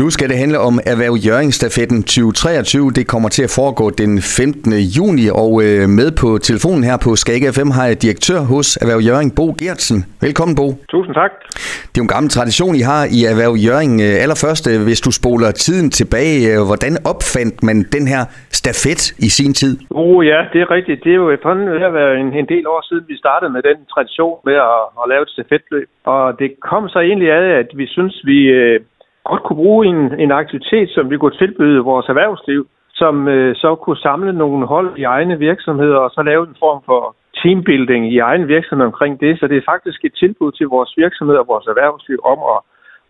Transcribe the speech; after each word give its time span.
Nu 0.00 0.06
skal 0.10 0.28
det 0.28 0.38
handle 0.42 0.58
om 0.68 0.74
Erhverv 0.92 1.14
Jørgen-stafetten 1.26 1.98
2023. 2.02 2.90
Det 2.98 3.04
kommer 3.12 3.28
til 3.36 3.44
at 3.48 3.52
foregå 3.58 3.84
den 4.02 4.12
15. 4.20 4.72
juni, 4.96 5.24
og 5.42 5.50
øh, 5.64 5.84
med 5.98 6.08
på 6.22 6.28
telefonen 6.48 6.84
her 6.88 6.96
på 7.04 7.10
Skag 7.22 7.40
FM 7.56 7.70
har 7.76 7.84
jeg 7.90 7.96
direktør 8.04 8.40
hos 8.52 8.66
Erhverv 8.82 9.00
Jørgen, 9.08 9.30
Bo 9.38 9.46
Gertsen. 9.60 9.98
Velkommen, 10.26 10.54
Bo. 10.60 10.66
Tusind 10.94 11.14
tak. 11.22 11.32
Det 11.90 11.96
er 11.98 12.02
jo 12.02 12.06
en 12.08 12.14
gammel 12.16 12.30
tradition, 12.36 12.74
I 12.80 12.84
har 12.92 13.02
i 13.16 13.20
Erhverv 13.32 13.54
Jørgen. 13.66 13.94
Øh, 14.06 14.14
allerførst, 14.24 14.64
øh, 14.72 14.78
hvis 14.88 15.00
du 15.06 15.10
spoler 15.20 15.48
tiden 15.66 15.88
tilbage, 16.00 16.40
hvordan 16.68 16.94
opfandt 17.12 17.56
man 17.68 17.76
den 17.96 18.04
her 18.12 18.22
stafet 18.60 19.02
i 19.26 19.28
sin 19.38 19.52
tid? 19.60 19.72
Oh 20.02 20.18
ja, 20.30 20.40
det 20.52 20.60
er 20.64 20.68
rigtigt. 20.76 20.98
Det 21.04 21.12
er 21.12 21.20
jo 21.24 21.28
efterhånden 21.34 21.66
ved 21.76 21.84
at 21.90 21.94
være 22.00 22.12
en, 22.22 22.28
en 22.42 22.48
del 22.54 22.64
år 22.74 22.80
siden, 22.88 23.04
vi 23.12 23.16
startede 23.24 23.50
med 23.56 23.62
den 23.68 23.78
tradition 23.94 24.36
med 24.48 24.56
at, 24.72 24.80
at 25.00 25.04
lave 25.12 25.22
et 25.26 25.34
stafetløb. 25.36 25.88
Og 26.12 26.24
det 26.40 26.48
kom 26.70 26.84
så 26.94 26.98
egentlig 27.08 27.30
af, 27.40 27.46
at 27.62 27.70
vi 27.80 27.86
synes, 27.96 28.14
vi 28.30 28.38
godt 29.24 29.42
kunne 29.42 29.56
bruge 29.56 29.86
en, 29.86 30.20
en 30.20 30.32
aktivitet, 30.32 30.88
som 30.90 31.10
vi 31.10 31.16
kunne 31.18 31.38
tilbyde 31.42 31.80
vores 31.90 32.08
erhvervsliv, 32.08 32.66
som 32.94 33.28
øh, 33.28 33.56
så 33.56 33.74
kunne 33.74 33.96
samle 33.96 34.32
nogle 34.32 34.66
hold 34.66 34.98
i 34.98 35.02
egne 35.02 35.38
virksomheder 35.38 35.96
og 35.96 36.10
så 36.10 36.22
lave 36.22 36.42
en 36.48 36.56
form 36.58 36.82
for 36.86 37.16
teambuilding 37.42 38.12
i 38.12 38.18
egen 38.18 38.48
virksomhed 38.48 38.86
omkring 38.86 39.20
det. 39.20 39.38
Så 39.40 39.46
det 39.46 39.56
er 39.56 39.70
faktisk 39.72 40.04
et 40.04 40.14
tilbud 40.22 40.52
til 40.52 40.66
vores 40.66 40.92
virksomheder 40.96 41.40
og 41.40 41.48
vores 41.48 41.66
erhvervsliv 41.66 42.18
om 42.24 42.38
at, 42.54 42.60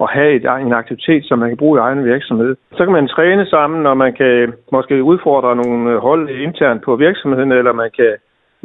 at 0.03 0.09
have 0.17 0.33
et, 0.39 0.45
en 0.67 0.73
aktivitet, 0.73 1.25
som 1.25 1.39
man 1.39 1.49
kan 1.49 1.63
bruge 1.63 1.79
i 1.79 1.85
egen 1.87 2.05
virksomhed. 2.05 2.57
Så 2.77 2.85
kan 2.85 2.93
man 2.93 3.09
træne 3.09 3.47
sammen, 3.47 3.87
og 3.87 3.97
man 3.97 4.13
kan 4.15 4.53
måske 4.73 5.03
udfordre 5.03 5.57
nogle 5.57 5.99
hold 5.99 6.31
internt 6.31 6.83
på 6.83 6.97
virksomheden, 6.97 7.53
eller 7.53 7.73
man 7.73 7.91
kan 7.99 8.13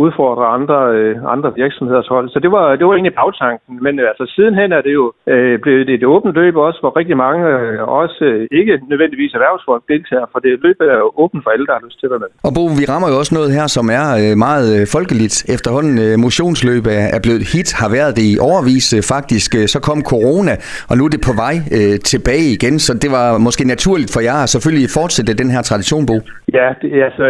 udfordre 0.05 0.45
andre, 0.57 0.79
øh, 0.97 1.15
andre 1.35 1.49
virksomheders 1.63 2.07
hold. 2.07 2.27
Så 2.29 2.39
det 2.43 2.51
var, 2.51 2.65
det 2.75 2.85
var 2.87 2.93
egentlig 2.93 3.17
bagtanken. 3.21 3.73
Men 3.85 3.93
øh, 3.99 4.05
altså, 4.11 4.25
sidenhen 4.35 4.69
er 4.77 4.81
det 4.87 4.93
jo 4.99 5.05
øh, 5.33 5.59
blevet 5.63 5.89
et 5.89 6.03
åbent 6.13 6.35
løb 6.39 6.55
også, 6.67 6.79
hvor 6.81 6.97
rigtig 6.99 7.17
mange, 7.25 7.41
øh, 7.47 7.87
også 8.01 8.19
øh, 8.29 8.47
ikke 8.59 8.73
nødvendigvis 8.91 9.33
erhvervsfolk, 9.33 9.83
deltager, 9.93 10.25
for 10.31 10.39
det 10.39 10.51
løb 10.65 10.77
er 10.81 10.99
jo 11.05 11.09
åbent 11.23 11.43
for 11.43 11.49
alle, 11.53 11.65
der 11.69 11.73
har 11.77 11.83
lyst 11.87 11.99
til 11.99 12.07
at 12.07 12.11
være 12.13 12.23
med. 12.25 12.31
Og 12.47 12.51
Bo, 12.55 12.63
vi 12.79 12.85
rammer 12.91 13.07
jo 13.11 13.15
også 13.21 13.33
noget 13.39 13.49
her, 13.57 13.67
som 13.77 13.85
er 13.99 14.07
øh, 14.21 14.33
meget 14.47 14.67
øh, 14.77 14.83
folkeligt. 14.95 15.35
Efterhånden 15.55 15.95
øh, 16.05 16.13
motionsløb 16.25 16.83
er, 16.99 17.07
er 17.15 17.21
blevet 17.25 17.43
hit, 17.53 17.69
har 17.81 17.89
været 17.97 18.11
det 18.17 18.25
i 18.33 18.35
overvis 18.49 18.87
øh, 18.97 19.01
faktisk. 19.15 19.49
Øh, 19.59 19.65
så 19.73 19.79
kom 19.87 19.99
corona, 20.13 20.53
og 20.89 20.93
nu 20.97 21.03
er 21.07 21.11
det 21.15 21.21
på 21.29 21.33
vej 21.45 21.55
øh, 21.77 21.95
tilbage 22.11 22.47
igen, 22.57 22.75
så 22.85 22.91
det 23.03 23.09
var 23.17 23.27
måske 23.47 23.63
naturligt 23.75 24.11
for 24.15 24.21
jer 24.27 24.37
at 24.45 24.49
selvfølgelig 24.55 24.87
fortsætte 24.99 25.31
den 25.41 25.49
her 25.55 25.61
tradition, 25.69 26.03
Bo. 26.09 26.17
Ja, 26.57 26.67
det, 26.81 26.87
altså, 27.07 27.23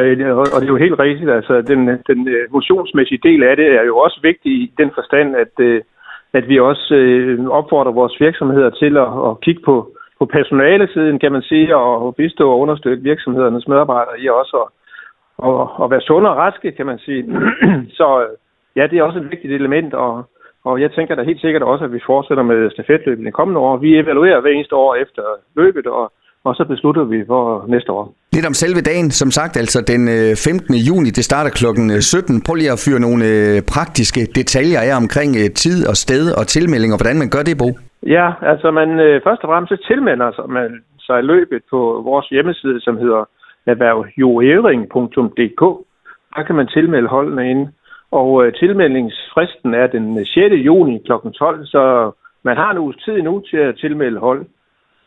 og 0.54 0.58
det 0.60 0.68
er 0.70 0.74
jo 0.76 0.84
helt 0.86 1.00
rigtigt. 1.06 1.30
Altså, 1.38 1.54
den, 1.72 1.80
den 2.10 2.20
distributionsmæssige 2.58 3.24
del 3.24 3.44
af 3.44 3.56
det 3.56 3.68
er 3.80 3.84
jo 3.84 3.98
også 3.98 4.20
vigtig 4.24 4.52
i 4.52 4.74
den 4.78 4.92
forstand, 4.94 5.36
at, 5.36 5.54
øh, 5.60 5.82
at 6.34 6.50
vi 6.50 6.60
også 6.60 6.96
øh, 6.96 7.50
opfordrer 7.50 7.92
vores 7.92 8.16
virksomheder 8.20 8.70
til 8.70 8.98
at, 8.98 9.10
at 9.28 9.42
kigge 9.42 9.62
på, 9.66 9.76
på 10.20 10.26
personalesiden, 10.26 11.20
kan 11.20 11.32
man 11.32 11.42
sige, 11.42 11.76
og 11.76 12.16
bistå 12.16 12.52
og 12.52 12.60
understøtte 12.60 13.04
virksomhedernes 13.04 13.68
medarbejdere 13.68 14.20
i 14.20 14.30
også 14.30 14.58
at, 14.64 14.70
og, 15.38 15.80
og 15.82 15.92
være 15.92 16.02
sunde 16.02 16.30
og 16.30 16.38
raske, 16.38 16.72
kan 16.72 16.86
man 16.86 17.00
sige. 17.00 17.24
Så 18.00 18.08
øh, 18.22 18.34
ja, 18.76 18.88
det 18.88 18.98
er 18.98 19.04
også 19.04 19.20
et 19.20 19.32
vigtigt 19.32 19.54
element, 19.54 19.94
og, 19.94 20.24
og 20.64 20.82
jeg 20.82 20.92
tænker 20.92 21.16
da 21.16 21.24
helt 21.24 21.42
sikkert 21.42 21.64
også, 21.64 21.86
at 21.86 21.94
vi 21.94 22.00
fortsætter 22.06 22.44
med 22.44 22.72
stafetløbet 22.72 23.28
i 23.28 23.32
kommende 23.32 23.62
år. 23.62 23.78
Vi 23.78 24.00
evaluerer 24.00 24.42
hver 24.42 24.52
eneste 24.52 24.76
år 24.76 24.96
efter 24.96 25.24
løbet, 25.56 25.88
og 25.88 26.12
og 26.48 26.56
så 26.56 26.64
beslutter 26.66 27.04
vi 27.04 27.26
for 27.26 27.66
næste 27.68 27.92
år. 27.92 28.14
Lidt 28.38 28.52
om 28.52 28.60
selve 28.64 28.82
dagen, 28.92 29.10
som 29.22 29.30
sagt, 29.40 29.54
altså 29.64 29.80
den 29.94 30.02
øh, 30.18 30.32
15. 30.36 30.76
Juni, 30.88 31.10
det 31.18 31.24
starter 31.30 31.52
klokken 31.60 31.86
øh, 31.96 32.02
17. 32.02 32.44
Prøv 32.46 32.56
lige 32.56 32.76
at 32.76 32.84
fyre 32.86 33.00
nogle 33.06 33.24
øh, 33.34 33.56
praktiske 33.74 34.22
detaljer 34.40 34.80
af 34.88 34.92
omkring 35.04 35.32
tid 35.64 35.78
og 35.92 35.96
sted 36.06 36.24
og 36.40 36.44
tilmelding, 36.56 36.92
og 36.94 37.00
hvordan 37.00 37.20
man 37.24 37.30
gør 37.36 37.44
det, 37.50 37.56
Bo. 37.62 37.70
Ja, 38.16 38.28
altså 38.52 38.68
man 38.80 38.90
først 39.26 39.42
og 39.44 39.50
fremmest 39.52 39.88
tilmelder 39.92 40.30
sig, 40.36 40.46
man 40.60 40.70
sig 41.08 41.20
løbet 41.24 41.62
på 41.74 41.80
vores 42.10 42.28
hjemmeside, 42.34 42.80
som 42.86 42.96
hedder 43.04 43.24
erhvervjoering.dk. 43.72 45.64
Der 46.36 46.44
kan 46.48 46.56
man 46.60 46.68
tilmelde 46.68 47.10
holdene 47.16 47.50
ind. 47.52 47.64
Og 48.12 48.30
tilmeldingsfristen 48.62 49.74
er 49.74 49.88
den 49.88 50.26
6. 50.26 50.38
juni 50.70 50.96
kl. 51.06 51.12
12, 51.40 51.66
så 51.66 52.12
man 52.44 52.58
har 52.58 52.72
en 52.72 52.78
uges 52.78 52.98
tid 53.06 53.18
nu 53.22 53.34
til 53.50 53.58
at 53.58 53.78
tilmelde 53.78 54.20
hold. 54.20 54.42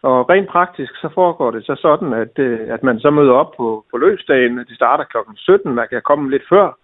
Og 0.02 0.30
rent 0.30 0.48
praktisk, 0.48 0.92
så 0.96 1.08
foregår 1.14 1.50
det 1.50 1.66
så 1.66 1.74
sådan, 1.74 2.12
at, 2.12 2.38
øh, 2.38 2.60
at 2.68 2.82
man 2.82 3.00
så 3.00 3.10
møder 3.10 3.32
op 3.32 3.52
på, 3.56 3.84
på 3.90 3.96
løbsdagen. 3.96 4.58
De 4.58 4.74
starter 4.74 5.04
kl. 5.04 5.16
17, 5.36 5.74
man 5.74 5.86
kan 5.90 6.02
komme 6.04 6.30
lidt 6.30 6.42
før. 6.48 6.76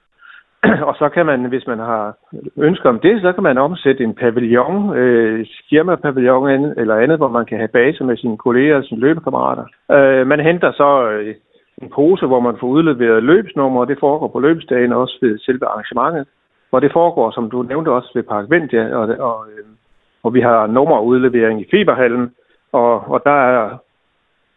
og 0.88 0.94
så 0.98 1.08
kan 1.08 1.26
man, 1.26 1.44
hvis 1.44 1.66
man 1.66 1.78
har 1.78 2.16
ønsker 2.56 2.88
om 2.88 3.00
det, 3.00 3.20
så 3.20 3.32
kan 3.32 3.42
man 3.42 3.58
omsætte 3.58 4.04
en 4.04 4.14
pavillon, 4.14 4.96
øh, 4.96 5.46
firmapavillon 5.70 6.48
eller 6.76 6.96
andet, 6.96 7.18
hvor 7.18 7.28
man 7.28 7.46
kan 7.46 7.58
have 7.58 7.68
base 7.68 8.04
med 8.04 8.16
sine 8.16 8.38
kolleger 8.38 8.76
og 8.76 8.84
sine 8.84 9.00
løbekammerater. 9.00 9.64
Øh, 9.92 10.26
man 10.26 10.40
henter 10.40 10.72
så 10.72 11.10
øh, 11.10 11.34
en 11.82 11.90
pose, 11.94 12.26
hvor 12.26 12.40
man 12.40 12.56
får 12.60 12.66
udleveret 12.66 13.22
løbsnummer, 13.22 13.80
og 13.80 13.88
det 13.88 13.98
foregår 14.00 14.28
på 14.28 14.40
løbsdagen 14.40 14.92
også 14.92 15.18
ved 15.22 15.38
selve 15.38 15.66
arrangementet. 15.66 16.26
Og 16.72 16.82
det 16.82 16.92
foregår, 16.92 17.30
som 17.30 17.50
du 17.50 17.62
nævnte 17.62 17.88
også, 17.88 18.10
ved 18.14 18.22
Park 18.22 18.44
Vendia, 18.50 18.96
og, 18.96 19.08
og, 19.18 19.46
øh, 19.48 19.64
og 20.22 20.34
vi 20.34 20.40
har 20.40 20.66
nummerudlevering 20.66 21.60
i 21.60 21.66
Fiberhallen, 21.70 22.30
og, 22.72 23.10
og 23.10 23.22
der 23.24 23.40
er, 23.50 23.78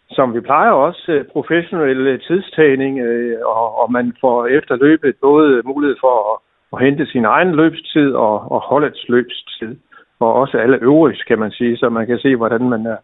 som 0.10 0.34
vi 0.34 0.40
plejer 0.40 0.72
også, 0.72 1.12
øh, 1.12 1.26
professionel 1.26 2.20
tidstagning, 2.20 3.00
øh, 3.00 3.38
og, 3.46 3.78
og 3.82 3.92
man 3.92 4.14
får 4.22 4.48
efter 4.48 4.76
løbet 4.76 5.16
både 5.22 5.62
mulighed 5.66 5.98
for 6.00 6.16
at, 6.34 6.38
at 6.74 6.86
hente 6.86 7.06
sin 7.06 7.26
egen 7.26 7.56
løbstid 7.56 8.14
og, 8.14 8.52
og 8.52 8.62
holdets 8.62 9.10
løbstid. 9.10 9.76
Og 10.20 10.34
også 10.34 10.58
alle 10.58 10.78
øvrige, 10.82 11.24
kan 11.28 11.40
man 11.40 11.52
sige, 11.52 11.78
så 11.78 11.90
man 11.90 12.08
kan 12.08 12.20
se, 12.20 12.36
hvordan 12.36 12.70
man 12.70 12.86
er 12.86 12.98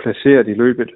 placeret 0.00 0.48
i 0.48 0.54
løbet. 0.54 0.90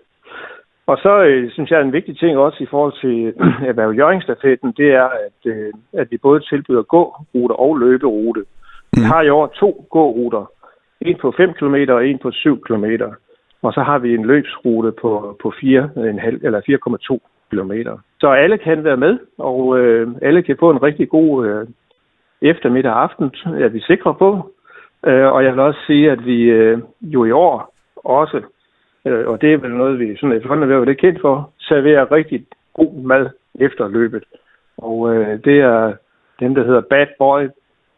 Og 0.86 0.98
så 0.98 1.22
øh, 1.22 1.50
synes 1.52 1.70
jeg, 1.70 1.80
en 1.80 1.92
vigtig 1.92 2.18
ting 2.18 2.38
også 2.38 2.58
i 2.62 2.66
forhold 2.70 2.94
til 3.00 3.34
erhverv 3.70 3.92
Jørgenstafetten, 3.92 4.72
det 4.76 4.88
er, 4.94 5.08
at, 5.26 5.40
øh, 5.52 5.72
at 5.92 6.10
vi 6.10 6.18
både 6.18 6.40
tilbyder 6.40 6.82
gå-rute 6.82 7.52
og 7.52 7.78
løberute. 7.78 8.44
Vi 8.92 9.00
mm. 9.00 9.10
har 9.10 9.22
i 9.22 9.28
år 9.28 9.46
to 9.46 9.86
gå-ruter. 9.90 10.50
En 11.00 11.18
på 11.20 11.34
5 11.36 11.52
km 11.52 11.76
og 11.88 12.06
en 12.06 12.18
på 12.18 12.30
7 12.30 12.60
km. 12.60 12.84
Og 13.62 13.72
så 13.72 13.82
har 13.82 13.98
vi 13.98 14.14
en 14.14 14.26
løbsrute 14.26 14.92
på, 14.92 15.36
på 15.42 15.48
4,5 15.48 15.62
eller 16.46 16.60
4,2 17.10 17.18
km. 17.50 17.72
Så 18.20 18.28
alle 18.28 18.58
kan 18.58 18.84
være 18.84 18.96
med, 18.96 19.18
og 19.38 19.78
øh, 19.78 20.08
alle 20.22 20.42
kan 20.42 20.56
få 20.60 20.70
en 20.70 20.82
rigtig 20.82 21.08
god 21.08 21.46
øh, 21.46 21.66
eftermiddag 22.42 22.92
aften, 22.92 23.24
er 23.46 23.68
vi 23.68 23.80
sikre 23.80 24.14
på. 24.14 24.54
Øh, 25.06 25.32
og 25.32 25.44
jeg 25.44 25.52
vil 25.52 25.60
også 25.60 25.80
sige, 25.86 26.10
at 26.10 26.26
vi 26.26 26.42
øh, 26.42 26.78
jo 27.02 27.24
i 27.24 27.30
år 27.30 27.74
også, 27.96 28.42
øh, 29.04 29.28
og 29.28 29.40
det 29.40 29.52
er 29.52 29.58
vel 29.58 29.70
noget, 29.70 29.98
vi 29.98 30.16
sådan 30.16 30.36
efterhånden 30.36 30.70
er 30.70 30.84
lidt 30.84 31.00
kendt 31.00 31.20
for, 31.20 31.50
serverer 31.60 32.12
rigtig 32.12 32.46
god 32.74 32.94
mad 33.02 33.30
efter 33.60 33.88
løbet. 33.88 34.24
Og 34.78 35.14
øh, 35.14 35.44
det 35.44 35.60
er 35.60 35.94
dem, 36.40 36.54
der 36.54 36.64
hedder 36.64 36.80
Bad 36.80 37.06
Boy 37.18 37.48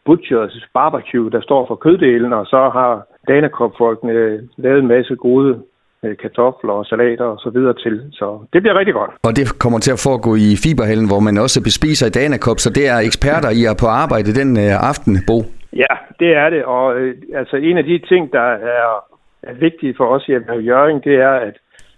Butchers 0.05 0.67
Barbecue, 0.73 1.29
der 1.29 1.41
står 1.41 1.67
for 1.67 1.75
køddelen, 1.75 2.33
og 2.33 2.45
så 2.45 2.69
har 2.69 3.05
Danakop-folkene 3.27 4.11
øh, 4.11 4.39
lavet 4.57 4.79
en 4.79 4.87
masse 4.87 5.15
gode 5.15 5.61
øh, 6.03 6.17
kartofler 6.17 6.73
og 6.73 6.85
salater 6.85 7.25
og 7.25 7.39
så 7.39 7.49
videre 7.49 7.73
til. 7.73 7.95
Så 8.11 8.45
det 8.53 8.61
bliver 8.61 8.79
rigtig 8.79 8.93
godt. 8.93 9.11
Og 9.23 9.35
det 9.35 9.59
kommer 9.59 9.79
til 9.79 9.91
at 9.91 10.03
foregå 10.07 10.35
i 10.35 10.49
Fiberhallen, 10.63 11.07
hvor 11.07 11.19
man 11.19 11.37
også 11.37 11.63
bespiser 11.63 12.07
i 12.07 12.09
Danakop, 12.09 12.59
så 12.59 12.69
det 12.69 12.85
er 12.93 12.97
eksperter, 12.97 13.49
I 13.49 13.61
er 13.71 13.75
på 13.79 13.87
arbejde 13.87 14.39
den 14.39 14.49
øh, 14.63 14.89
aften, 14.89 15.13
Bo? 15.27 15.37
Ja, 15.83 15.93
det 16.19 16.31
er 16.35 16.49
det, 16.49 16.65
og 16.65 16.99
øh, 16.99 17.15
altså 17.33 17.55
en 17.55 17.77
af 17.77 17.83
de 17.83 17.97
ting, 18.11 18.33
der 18.33 18.47
er, 18.75 19.03
er 19.43 19.53
vigtige 19.53 19.93
for 19.97 20.05
os 20.15 20.27
i 20.27 20.31
Jørgen, 20.69 21.01
det 21.03 21.15
er, 21.15 21.35
at 21.47 21.55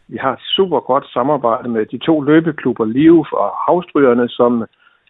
vi 0.07 0.17
har 0.17 0.33
et 0.33 0.43
super 0.55 0.79
godt 0.79 1.05
samarbejde 1.13 1.69
med 1.69 1.85
de 1.85 1.97
to 1.97 2.21
løbeklubber, 2.21 2.85
Liv 2.85 3.25
og 3.31 3.49
Havstrygerne, 3.65 4.29
som 4.29 4.63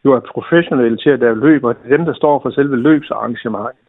jo 0.06 0.14
er 0.14 0.20
professionelle 0.34 0.98
til 0.98 1.10
at 1.10 1.20
lave 1.20 1.40
løb, 1.40 1.64
og 1.64 1.76
det 1.76 1.92
er 1.92 1.98
dem, 1.98 2.06
der 2.06 2.14
står 2.14 2.40
for 2.42 2.50
selve 2.50 2.76
løbsarrangementet. 2.76 3.83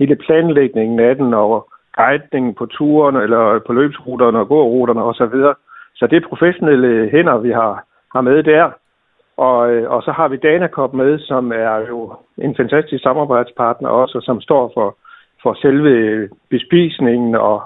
Hele 0.00 0.16
planlægningen 0.16 1.00
af 1.00 1.16
den, 1.16 1.34
og 1.34 1.68
guidningen 1.96 2.54
på 2.54 2.66
turen 2.66 3.16
eller 3.16 3.58
på 3.66 3.72
løbsruterne 3.72 4.38
og 4.38 4.48
gåruterne 4.48 5.02
osv. 5.02 5.24
Så, 5.24 5.54
så 5.94 6.06
det 6.06 6.16
er 6.16 6.28
professionelle 6.28 7.10
hænder, 7.10 7.38
vi 7.38 7.50
har, 7.50 7.84
har 8.14 8.20
med 8.20 8.42
der. 8.42 8.70
Og, 9.36 9.72
øh, 9.72 9.90
og 9.90 10.02
så 10.02 10.12
har 10.12 10.28
vi 10.28 10.36
Danacop 10.36 10.94
med, 10.94 11.18
som 11.18 11.52
er 11.52 11.76
jo 11.88 12.14
en 12.38 12.56
fantastisk 12.56 13.02
samarbejdspartner 13.02 13.88
også, 13.88 14.20
som 14.22 14.40
står 14.40 14.70
for, 14.74 14.96
for 15.42 15.54
selve 15.54 16.28
bespisningen 16.50 17.34
og 17.34 17.62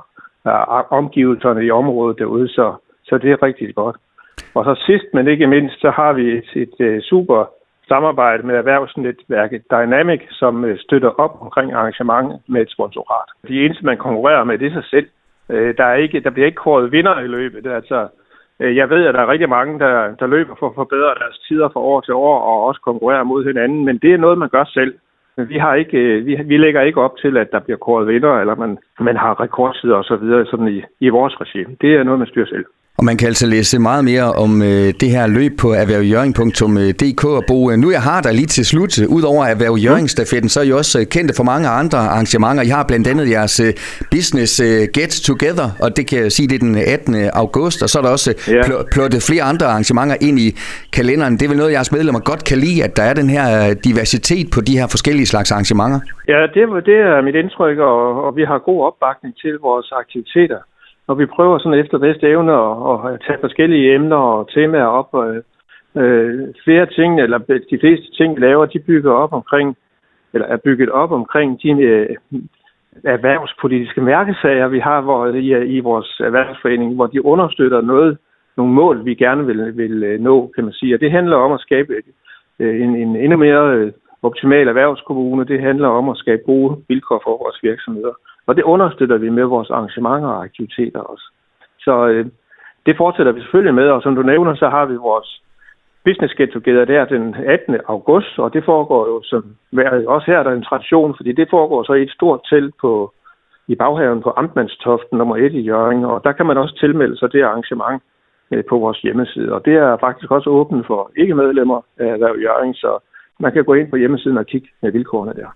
øh, 0.46 0.92
omgivelserne 1.00 1.64
i 1.64 1.70
området 1.70 2.18
derude, 2.18 2.48
så, 2.48 2.74
så 3.04 3.18
det 3.18 3.30
er 3.30 3.42
rigtig 3.42 3.74
godt. 3.74 3.96
Og 4.54 4.64
så 4.64 4.82
sidst, 4.86 5.04
men 5.14 5.28
ikke 5.28 5.46
mindst, 5.46 5.80
så 5.80 5.90
har 5.90 6.12
vi 6.12 6.24
et, 6.38 6.50
et, 6.56 6.86
et 6.86 7.04
super 7.04 7.44
samarbejde 7.88 8.46
med 8.46 8.54
erhvervsnetværket 8.54 9.62
Dynamic, 9.70 10.22
som 10.30 10.64
øh, 10.64 10.78
støtter 10.78 11.10
op 11.20 11.38
omkring 11.40 11.72
arrangementet 11.72 12.40
med 12.48 12.60
et 12.62 12.70
sponsorat. 12.70 13.28
De 13.48 13.64
eneste, 13.64 13.84
man 13.84 13.96
konkurrerer 13.96 14.44
med, 14.44 14.58
det 14.58 14.66
er 14.66 14.72
sig 14.72 14.84
selv. 14.84 15.08
Øh, 15.50 15.76
der, 15.76 15.84
er 15.84 15.94
ikke, 15.94 16.20
der 16.20 16.30
bliver 16.30 16.46
ikke 16.46 16.64
kåret 16.64 16.92
vinder 16.92 17.20
i 17.20 17.26
løbet. 17.26 17.66
Altså, 17.66 18.08
øh, 18.60 18.76
jeg 18.76 18.90
ved, 18.90 19.06
at 19.06 19.14
der 19.14 19.20
er 19.20 19.32
rigtig 19.32 19.48
mange, 19.48 19.78
der, 19.78 20.14
der 20.20 20.26
løber 20.26 20.54
for 20.58 20.68
at 20.68 20.74
forbedre 20.74 21.14
deres 21.22 21.38
tider 21.48 21.68
fra 21.68 21.80
år 21.80 22.00
til 22.00 22.14
år 22.14 22.38
og 22.40 22.64
også 22.64 22.80
konkurrerer 22.80 23.22
mod 23.22 23.44
hinanden, 23.44 23.84
men 23.84 23.98
det 23.98 24.12
er 24.12 24.18
noget, 24.18 24.38
man 24.38 24.48
gør 24.48 24.64
selv. 24.64 24.94
vi 25.36 25.58
har 25.58 25.74
ikke, 25.74 25.98
vi, 26.20 26.34
vi 26.44 26.56
lægger 26.56 26.80
ikke 26.80 27.00
op 27.00 27.16
til, 27.16 27.36
at 27.36 27.52
der 27.52 27.60
bliver 27.60 27.78
kåret 27.78 28.06
vinder, 28.06 28.40
eller 28.40 28.54
man, 28.54 28.78
man 29.00 29.16
har 29.16 29.40
rekordsider 29.40 29.96
og 29.96 30.04
så 30.04 30.16
videre 30.16 30.46
sådan 30.46 30.68
i, 30.68 30.82
i 31.00 31.08
vores 31.08 31.40
regime. 31.40 31.76
Det 31.80 31.94
er 31.94 32.02
noget, 32.02 32.18
man 32.18 32.28
styrer 32.28 32.46
selv. 32.46 32.64
Og 32.98 33.04
man 33.04 33.16
kan 33.16 33.28
altså 33.28 33.46
læse 33.46 33.78
meget 33.78 34.04
mere 34.04 34.32
om 34.44 34.62
øh, 34.62 34.88
det 35.00 35.08
her 35.16 35.26
løb 35.26 35.52
på 35.62 35.68
erhvervjøring.dk. 35.82 37.24
Og 37.24 37.44
Bo, 37.48 37.70
øh, 37.70 37.76
nu 37.82 37.90
jeg 37.90 38.02
har 38.10 38.20
der 38.20 38.32
lige 38.32 38.50
til 38.56 38.64
slut, 38.72 38.92
øh, 39.02 39.06
udover 39.16 39.44
Erhverv 39.52 39.76
Jøring-stafetten, 39.86 40.48
så 40.48 40.60
er 40.60 40.64
I 40.64 40.72
også 40.72 40.96
øh, 41.00 41.04
kendte 41.14 41.34
for 41.38 41.44
mange 41.52 41.68
andre 41.68 41.98
arrangementer. 41.98 42.62
I 42.68 42.72
har 42.76 42.84
blandt 42.90 43.06
andet 43.12 43.26
jeres 43.34 43.56
øh, 43.66 43.72
Business 44.14 44.52
øh, 44.66 44.82
Get 44.96 45.12
Together, 45.28 45.68
og 45.84 45.88
det 45.96 46.04
kan 46.08 46.18
jeg 46.24 46.32
sige, 46.36 46.46
det 46.50 46.56
er 46.60 46.64
den 46.68 46.76
18. 46.94 47.14
august. 47.42 47.78
Og 47.84 47.88
så 47.88 47.96
er 47.98 48.02
der 48.06 48.12
også 48.16 48.30
ja. 48.56 48.62
pl- 48.66 48.84
plottet 48.94 49.20
flere 49.30 49.44
andre 49.52 49.66
arrangementer 49.72 50.16
ind 50.28 50.36
i 50.46 50.48
kalenderen. 50.96 51.32
Det 51.38 51.44
er 51.44 51.50
vel 51.52 51.60
noget, 51.62 51.72
jeres 51.76 51.92
medlemmer 51.96 52.20
godt 52.30 52.42
kan 52.50 52.58
lide, 52.64 52.78
at 52.86 52.92
der 52.98 53.04
er 53.10 53.14
den 53.20 53.28
her 53.36 53.74
diversitet 53.86 54.46
på 54.54 54.60
de 54.68 54.74
her 54.78 54.86
forskellige 54.94 55.28
slags 55.32 55.48
arrangementer? 55.52 56.00
Ja, 56.32 56.40
det, 56.54 56.62
det 56.88 56.96
er 57.10 57.22
mit 57.28 57.36
indtryk, 57.42 57.78
og, 57.78 58.24
og 58.24 58.30
vi 58.38 58.44
har 58.50 58.58
god 58.70 58.80
opbakning 58.88 59.32
til 59.42 59.54
vores 59.68 59.88
aktiviteter 60.02 60.60
og 61.06 61.18
vi 61.18 61.26
prøver 61.26 61.58
sådan 61.58 61.78
efter 61.78 61.98
bedste 61.98 62.28
evne 62.28 62.52
at, 62.52 63.12
at 63.12 63.20
tage 63.26 63.38
forskellige 63.40 63.94
emner 63.94 64.16
og 64.16 64.48
temaer 64.54 64.86
op. 64.86 65.08
Og, 65.12 65.42
øh, 65.96 66.54
flere 66.64 66.86
ting, 66.86 67.20
eller 67.20 67.38
de 67.70 67.78
fleste 67.80 68.10
ting, 68.16 68.36
vi 68.36 68.40
laver, 68.40 68.66
de 68.66 68.78
bygger 68.78 69.12
op 69.12 69.32
omkring, 69.32 69.76
eller 70.32 70.46
er 70.46 70.56
bygget 70.56 70.90
op 70.90 71.12
omkring 71.12 71.62
de 71.62 71.70
øh, 71.70 72.16
erhvervspolitiske 73.04 74.00
mærkesager, 74.00 74.68
vi 74.68 74.78
har 74.78 75.00
hvor, 75.00 75.26
i, 75.26 75.76
i 75.76 75.80
vores 75.80 76.20
erhvervsforening, 76.20 76.94
hvor 76.94 77.06
de 77.06 77.24
understøtter 77.24 77.80
noget, 77.80 78.18
nogle 78.56 78.72
mål, 78.72 79.04
vi 79.04 79.14
gerne 79.14 79.46
vil, 79.46 79.76
vil 79.76 80.02
øh, 80.02 80.20
nå, 80.20 80.52
kan 80.54 80.64
man 80.64 80.72
sige. 80.72 80.94
Og 80.94 81.00
det 81.00 81.10
handler 81.10 81.36
om 81.36 81.52
at 81.52 81.60
skabe 81.60 81.94
øh, 82.58 82.82
en, 82.82 82.96
en 82.96 83.16
endnu 83.16 83.36
mere 83.36 83.74
øh, 83.74 83.92
optimal 84.22 84.68
erhvervskommune. 84.68 85.44
Det 85.44 85.60
handler 85.60 85.88
om 85.88 86.08
at 86.08 86.16
skabe 86.16 86.42
gode 86.46 86.82
vilkår 86.88 87.20
for 87.24 87.38
vores 87.44 87.58
virksomheder. 87.62 88.14
Og 88.46 88.56
det 88.56 88.62
understøtter 88.62 89.16
vi 89.16 89.28
med 89.28 89.44
vores 89.44 89.70
arrangementer 89.70 90.28
og 90.28 90.44
aktiviteter 90.44 91.00
også. 91.00 91.24
Så 91.78 92.06
øh, 92.06 92.26
det 92.86 92.96
fortsætter 92.96 93.32
vi 93.32 93.40
selvfølgelig 93.40 93.74
med, 93.74 93.88
og 93.88 94.02
som 94.02 94.14
du 94.14 94.22
nævner, 94.22 94.54
så 94.54 94.68
har 94.68 94.84
vi 94.86 94.94
vores 94.96 95.40
Business 96.04 96.34
Get 96.34 96.50
Together 96.50 96.84
der 96.84 97.04
den 97.04 97.34
18. 97.34 97.76
august, 97.88 98.38
og 98.38 98.52
det 98.54 98.64
foregår 98.64 99.06
jo 99.06 99.22
som 99.24 99.56
også 100.06 100.26
her 100.26 100.38
er 100.38 100.42
der 100.42 100.50
en 100.50 100.62
tradition, 100.62 101.14
fordi 101.16 101.32
det 101.32 101.50
foregår 101.50 101.82
så 101.82 101.92
i 101.92 102.02
et 102.02 102.10
stort 102.10 102.40
telt 102.50 102.74
på, 102.80 103.12
i 103.68 103.74
baghaven 103.74 104.22
på 104.22 104.32
Amtmandstoften 104.36 105.18
nummer 105.18 105.36
1 105.36 105.52
i 105.52 105.60
Jørgen, 105.60 106.04
og 106.04 106.24
der 106.24 106.32
kan 106.32 106.46
man 106.46 106.58
også 106.58 106.74
tilmelde 106.80 107.18
sig 107.18 107.32
det 107.32 107.42
arrangement 107.42 108.02
øh, 108.50 108.64
på 108.68 108.78
vores 108.78 108.98
hjemmeside, 108.98 109.52
og 109.52 109.64
det 109.64 109.74
er 109.74 109.96
faktisk 109.96 110.30
også 110.30 110.50
åbent 110.50 110.86
for 110.86 111.10
ikke-medlemmer 111.16 111.80
af 111.98 112.06
Erhverv 112.06 112.36
Jørgen, 112.40 112.74
så 112.74 112.98
man 113.40 113.52
kan 113.52 113.64
gå 113.64 113.74
ind 113.74 113.90
på 113.90 113.96
hjemmesiden 113.96 114.38
og 114.38 114.46
kigge 114.46 114.68
med 114.82 114.92
vilkårene 114.92 115.34
der 115.34 115.48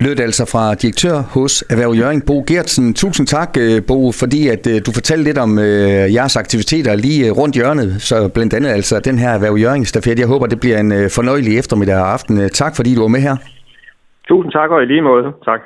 lød 0.00 0.14
det 0.16 0.22
altså 0.22 0.44
fra 0.52 0.74
direktør 0.74 1.16
hos 1.36 1.64
Erhverv 1.70 1.92
Jørgen, 1.94 2.20
Bo 2.28 2.44
Gertsen. 2.46 2.94
Tusind 2.94 3.26
tak, 3.26 3.56
øh, 3.58 3.82
Bo, 3.88 4.12
fordi 4.12 4.48
at 4.48 4.66
øh, 4.66 4.80
du 4.86 4.92
fortalte 4.92 5.24
lidt 5.24 5.38
om 5.38 5.58
øh, 5.58 6.14
jeres 6.14 6.36
aktiviteter 6.36 6.94
lige 6.94 7.30
rundt 7.30 7.54
hjørnet, 7.54 8.02
så 8.02 8.28
blandt 8.28 8.54
andet 8.54 8.70
altså 8.70 9.00
den 9.00 9.18
her 9.18 9.30
Erhverv 9.30 9.56
Jørgen 9.58 9.84
stafet. 9.84 10.18
Jeg 10.18 10.26
håber, 10.26 10.46
det 10.46 10.60
bliver 10.60 10.78
en 10.78 11.10
fornøjelig 11.10 11.58
eftermiddag 11.58 11.96
og 11.96 12.12
aften. 12.12 12.50
Tak, 12.50 12.76
fordi 12.76 12.94
du 12.94 13.00
var 13.00 13.08
med 13.08 13.20
her. 13.20 13.36
Tusind 14.28 14.52
tak, 14.52 14.70
og 14.70 14.82
i 14.82 14.86
lige 14.86 15.02
måde. 15.02 15.24
Tak. 15.44 15.60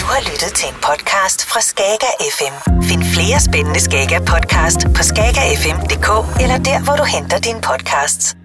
Du 0.00 0.04
har 0.12 0.20
lyttet 0.30 0.52
til 0.58 0.66
en 0.72 0.78
podcast 0.88 1.38
fra 1.50 1.60
Skager 1.70 2.12
FM. 2.36 2.54
Find 2.88 3.02
flere 3.14 3.38
spændende 3.48 3.80
Skager 3.86 4.20
podcast 4.32 4.80
på 4.96 5.02
skagerfm.dk 5.10 6.08
eller 6.42 6.58
der, 6.68 6.78
hvor 6.86 6.96
du 7.00 7.06
henter 7.14 7.38
dine 7.46 7.60
podcasts. 7.70 8.39